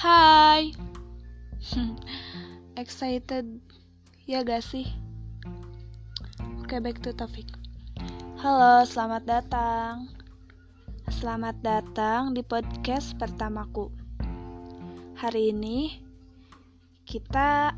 [0.00, 0.72] Hai.
[2.80, 3.44] Excited
[4.24, 4.88] ya gak sih?
[6.64, 7.44] Oke, back to topik.
[8.40, 10.08] Halo, selamat datang.
[11.12, 13.92] Selamat datang di podcast pertamaku.
[15.20, 16.00] Hari ini
[17.04, 17.76] kita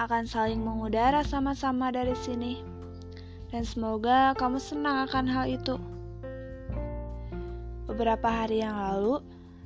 [0.00, 2.56] akan saling mengudara sama-sama dari sini.
[3.52, 5.76] Dan semoga kamu senang akan hal itu.
[7.84, 9.20] Beberapa hari yang lalu,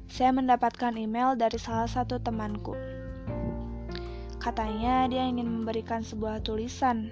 [0.09, 2.77] saya mendapatkan email dari salah satu temanku.
[4.39, 7.09] Katanya dia ingin memberikan sebuah tulisan,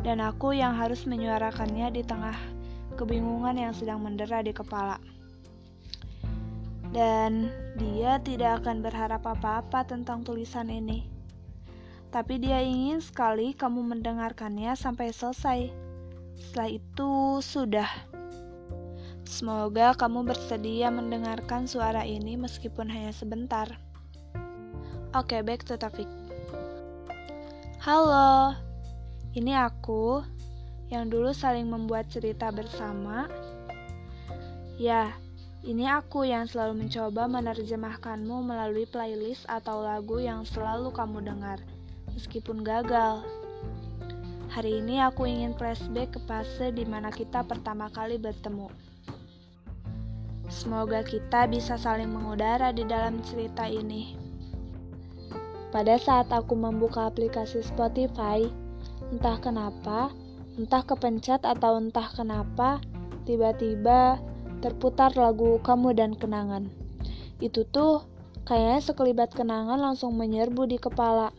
[0.00, 2.36] dan aku yang harus menyuarakannya di tengah
[2.96, 4.96] kebingungan yang sedang mendera di kepala.
[6.88, 11.04] Dan dia tidak akan berharap apa-apa tentang tulisan ini.
[12.08, 15.68] Tapi dia ingin sekali kamu mendengarkannya sampai selesai.
[16.32, 17.12] Setelah itu,
[17.44, 18.17] sudah.
[19.28, 23.76] Semoga kamu bersedia mendengarkan suara ini meskipun hanya sebentar.
[25.12, 26.08] Oke, okay, back to topic.
[27.76, 28.56] Halo,
[29.36, 30.24] ini aku
[30.88, 33.28] yang dulu saling membuat cerita bersama.
[34.80, 35.12] Ya,
[35.60, 41.60] ini aku yang selalu mencoba menerjemahkanmu melalui playlist atau lagu yang selalu kamu dengar,
[42.16, 43.20] meskipun gagal.
[44.56, 48.87] Hari ini aku ingin flashback ke fase di mana kita pertama kali bertemu.
[50.48, 54.16] Semoga kita bisa saling mengudara di dalam cerita ini.
[55.68, 58.48] Pada saat aku membuka aplikasi Spotify,
[59.12, 60.08] entah kenapa,
[60.56, 62.80] entah kepencet atau entah kenapa,
[63.28, 64.16] tiba-tiba
[64.64, 66.72] terputar lagu Kamu dan Kenangan.
[67.44, 68.08] Itu tuh
[68.48, 71.30] kayaknya sekelibat kenangan langsung menyerbu di kepala.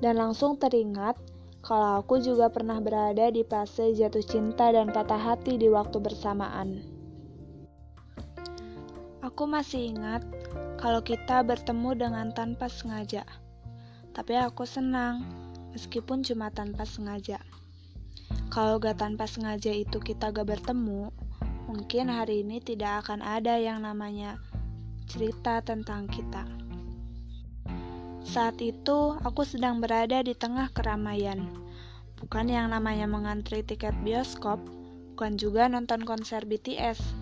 [0.00, 1.20] Dan langsung teringat
[1.60, 6.99] kalau aku juga pernah berada di fase jatuh cinta dan patah hati di waktu bersamaan.
[9.30, 10.26] Aku masih ingat
[10.74, 13.22] kalau kita bertemu dengan tanpa sengaja.
[14.10, 15.22] Tapi aku senang,
[15.70, 17.38] meskipun cuma tanpa sengaja.
[18.50, 21.14] Kalau gak tanpa sengaja itu kita gak bertemu,
[21.70, 24.42] mungkin hari ini tidak akan ada yang namanya
[25.06, 26.42] cerita tentang kita.
[28.26, 31.46] Saat itu, aku sedang berada di tengah keramaian.
[32.18, 34.58] Bukan yang namanya mengantri tiket bioskop,
[35.14, 37.19] bukan juga nonton konser BTS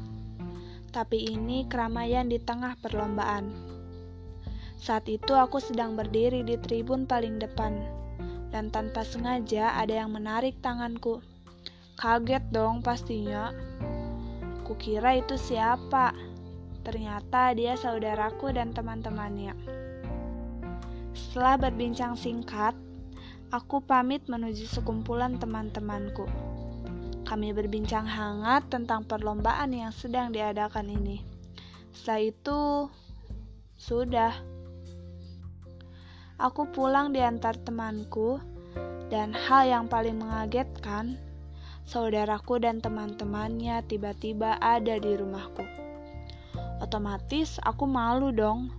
[0.98, 3.54] tapi ini keramaian di tengah perlombaan.
[4.82, 7.78] Saat itu aku sedang berdiri di tribun paling depan,
[8.50, 11.22] dan tanpa sengaja ada yang menarik tanganku.
[11.94, 13.54] Kaget dong pastinya.
[14.66, 16.18] Kukira itu siapa?
[16.82, 19.54] Ternyata dia saudaraku dan teman-temannya.
[21.14, 22.74] Setelah berbincang singkat,
[23.54, 26.26] aku pamit menuju sekumpulan teman-temanku.
[27.28, 31.20] Kami berbincang hangat tentang perlombaan yang sedang diadakan ini.
[31.92, 32.60] Setelah itu,
[33.76, 34.32] sudah.
[36.40, 38.40] Aku pulang diantar temanku,
[39.12, 41.20] dan hal yang paling mengagetkan,
[41.84, 45.68] saudaraku dan teman-temannya tiba-tiba ada di rumahku.
[46.80, 48.72] Otomatis aku malu dong.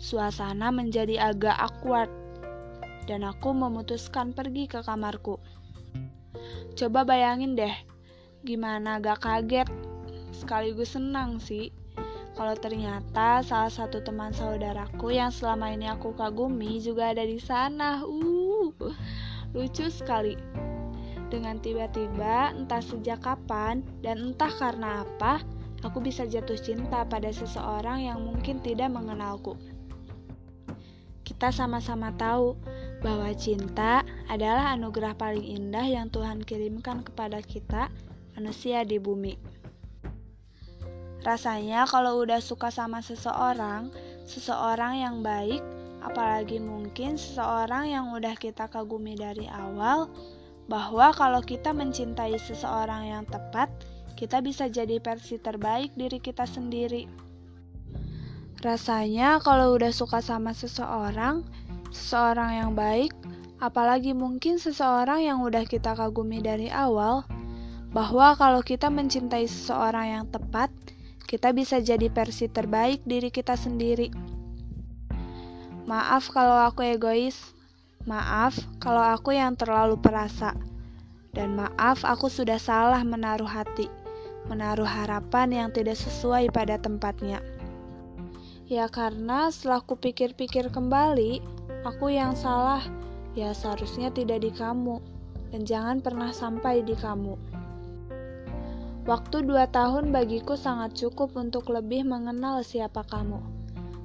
[0.00, 2.08] Suasana menjadi agak awkward,
[3.04, 5.36] dan aku memutuskan pergi ke kamarku.
[6.72, 7.74] Coba bayangin deh,
[8.42, 9.68] gimana gak kaget,
[10.32, 11.68] sekaligus senang sih.
[12.32, 18.00] Kalau ternyata salah satu teman saudaraku yang selama ini aku kagumi juga ada di sana.
[18.00, 18.72] Uh,
[19.52, 20.32] lucu sekali.
[21.28, 25.44] Dengan tiba-tiba, entah sejak kapan dan entah karena apa,
[25.84, 29.56] aku bisa jatuh cinta pada seseorang yang mungkin tidak mengenalku.
[31.24, 32.56] Kita sama-sama tahu
[33.02, 37.90] bahwa cinta adalah anugerah paling indah yang Tuhan kirimkan kepada kita,
[38.38, 39.34] manusia di bumi.
[41.22, 43.90] Rasanya kalau udah suka sama seseorang,
[44.26, 45.62] seseorang yang baik,
[46.02, 50.10] apalagi mungkin seseorang yang udah kita kagumi dari awal,
[50.66, 53.70] bahwa kalau kita mencintai seseorang yang tepat,
[54.18, 57.06] kita bisa jadi versi terbaik diri kita sendiri.
[58.62, 61.42] Rasanya kalau udah suka sama seseorang,
[61.92, 63.12] seseorang yang baik,
[63.62, 67.22] apalagi mungkin seseorang yang udah kita kagumi dari awal,
[67.92, 70.72] bahwa kalau kita mencintai seseorang yang tepat,
[71.28, 74.08] kita bisa jadi versi terbaik diri kita sendiri.
[75.84, 77.52] Maaf kalau aku egois,
[78.08, 80.56] maaf kalau aku yang terlalu perasa,
[81.36, 83.88] dan maaf aku sudah salah menaruh hati,
[84.48, 87.44] menaruh harapan yang tidak sesuai pada tempatnya.
[88.72, 91.44] Ya karena setelah kupikir-pikir kembali,
[91.82, 92.78] Aku yang salah,
[93.34, 95.02] ya seharusnya tidak di kamu,
[95.50, 97.34] dan jangan pernah sampai di kamu.
[99.02, 103.42] Waktu dua tahun bagiku sangat cukup untuk lebih mengenal siapa kamu.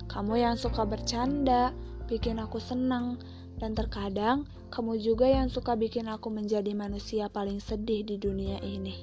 [0.10, 1.70] Kamu yang suka bercanda,
[2.10, 3.22] bikin aku senang,
[3.62, 8.98] dan terkadang kamu juga yang suka bikin aku menjadi manusia paling sedih di dunia ini.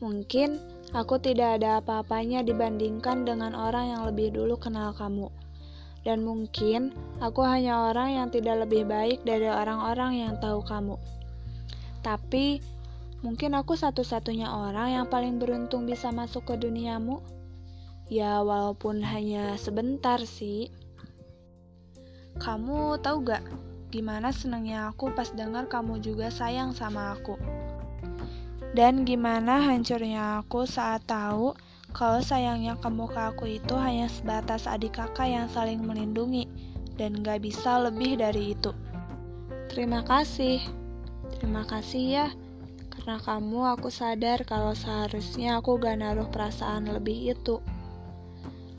[0.00, 0.58] Mungkin
[0.96, 5.28] aku tidak ada apa-apanya dibandingkan dengan orang yang lebih dulu kenal kamu.
[6.02, 6.90] Dan mungkin
[7.22, 10.98] aku hanya orang yang tidak lebih baik dari orang-orang yang tahu kamu.
[12.02, 12.58] Tapi
[13.22, 17.22] mungkin aku satu-satunya orang yang paling beruntung bisa masuk ke duniamu.
[18.10, 20.68] Ya, walaupun hanya sebentar sih.
[22.42, 23.44] Kamu tahu gak
[23.94, 27.38] gimana senangnya aku pas dengar kamu juga sayang sama aku?
[28.72, 31.52] Dan gimana hancurnya aku saat tahu
[31.92, 36.48] kalau sayangnya kamu ke aku itu hanya sebatas adik kakak yang saling melindungi
[36.96, 38.72] dan gak bisa lebih dari itu.
[39.68, 40.60] Terima kasih.
[41.36, 42.26] Terima kasih ya.
[42.92, 47.60] Karena kamu aku sadar kalau seharusnya aku gak naruh perasaan lebih itu.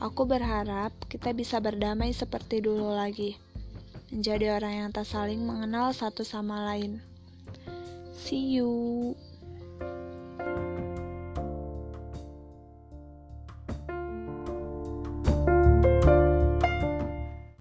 [0.01, 3.39] Aku berharap kita bisa berdamai seperti dulu lagi,
[4.11, 6.99] menjadi orang yang tak saling mengenal satu sama lain.
[8.19, 9.15] See you.